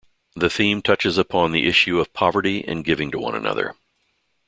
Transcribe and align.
The 0.35 0.49
theme 0.49 0.81
touches 0.81 1.19
upon 1.19 1.51
the 1.51 1.67
issue 1.67 1.99
of 1.99 2.11
poverty 2.11 2.67
and 2.67 2.83
giving 2.83 3.11
to 3.11 3.19
one 3.19 3.35
another. 3.35 3.75